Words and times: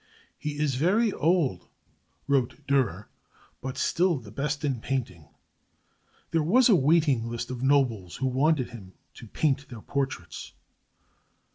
"He 0.35 0.57
is 0.57 0.73
very 0.73 1.13
old," 1.13 1.67
wrote 2.27 2.65
Dürer, 2.67 3.05
"but 3.61 3.77
still 3.77 4.17
the 4.17 4.31
best 4.31 4.65
in 4.65 4.79
painting." 4.81 5.27
There 6.31 6.41
was 6.41 6.69
a 6.69 6.75
waiting 6.75 7.29
list 7.29 7.51
of 7.51 7.61
nobles 7.61 8.15
who 8.15 8.25
wanted 8.25 8.71
him 8.71 8.93
to 9.13 9.27
paint 9.27 9.69
their 9.69 9.81
portraits. 9.81 10.53